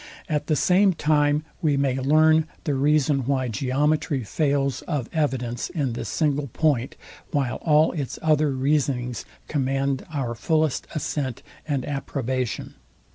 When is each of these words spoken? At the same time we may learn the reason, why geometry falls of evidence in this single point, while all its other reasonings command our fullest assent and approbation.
At 0.27 0.47
the 0.47 0.55
same 0.55 0.93
time 0.93 1.45
we 1.61 1.77
may 1.77 1.99
learn 1.99 2.47
the 2.63 2.73
reason, 2.73 3.27
why 3.27 3.49
geometry 3.49 4.23
falls 4.23 4.81
of 4.87 5.07
evidence 5.13 5.69
in 5.69 5.93
this 5.93 6.09
single 6.09 6.47
point, 6.47 6.95
while 7.29 7.57
all 7.57 7.91
its 7.91 8.17
other 8.19 8.49
reasonings 8.49 9.25
command 9.47 10.03
our 10.11 10.33
fullest 10.33 10.87
assent 10.95 11.43
and 11.67 11.85
approbation. 11.87 12.73